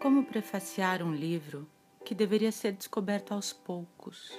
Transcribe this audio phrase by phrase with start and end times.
[0.00, 1.68] Como prefaciar um livro
[2.04, 4.32] que deveria ser descoberto aos poucos?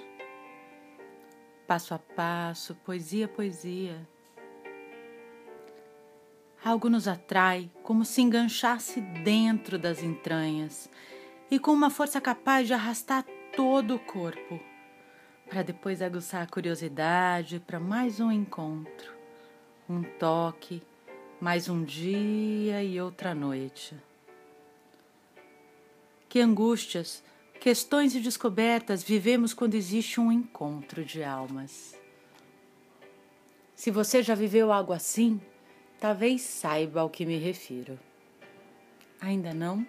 [1.66, 4.08] Passo a passo, poesia a poesia.
[6.64, 10.90] Algo nos atrai como se enganchasse dentro das entranhas
[11.50, 14.58] e com uma força capaz de arrastar todo o corpo,
[15.46, 19.12] para depois aguçar a curiosidade para mais um encontro,
[19.86, 20.82] um toque,
[21.38, 23.94] mais um dia e outra noite.
[26.30, 27.24] Que angústias,
[27.58, 31.98] questões e descobertas vivemos quando existe um encontro de almas.
[33.74, 35.40] Se você já viveu algo assim,
[35.98, 37.98] talvez saiba ao que me refiro.
[39.20, 39.84] Ainda não?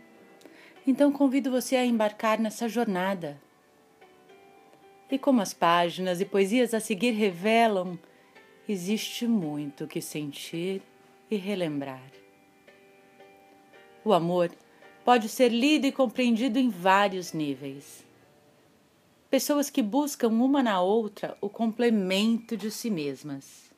[0.85, 3.39] Então convido você a embarcar nessa jornada.
[5.11, 7.99] E como as páginas e poesias a seguir revelam,
[8.67, 10.81] existe muito que sentir
[11.29, 12.11] e relembrar.
[14.03, 14.49] O amor
[15.03, 18.03] pode ser lido e compreendido em vários níveis.
[19.29, 23.71] Pessoas que buscam uma na outra o complemento de si mesmas.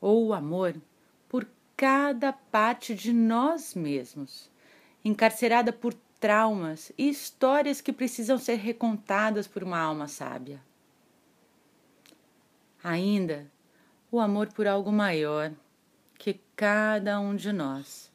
[0.00, 0.74] Ou o amor
[1.28, 4.50] por cada parte de nós mesmos,
[5.04, 10.60] encarcerada por traumas e histórias que precisam ser recontadas por uma alma sábia.
[12.82, 13.46] Ainda
[14.10, 15.52] o amor por algo maior
[16.18, 18.10] que cada um de nós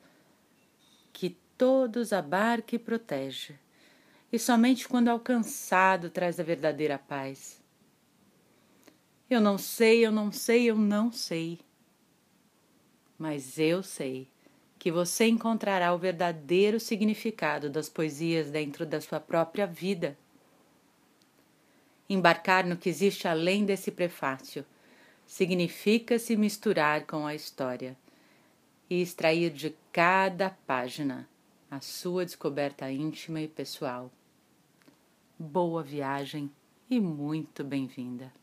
[1.59, 3.53] todos abarca e protege,
[4.31, 7.61] e somente quando alcançado traz a verdadeira paz.
[9.29, 11.59] Eu não sei, eu não sei, eu não sei.
[13.17, 14.29] Mas eu sei
[14.79, 20.17] que você encontrará o verdadeiro significado das poesias dentro da sua própria vida.
[22.09, 24.65] Embarcar no que existe além desse prefácio
[25.27, 27.97] significa se misturar com a história
[28.89, 31.27] e extrair de cada página
[31.71, 34.11] a sua descoberta íntima e pessoal.
[35.37, 36.51] Boa viagem
[36.89, 38.33] e muito bem-vinda!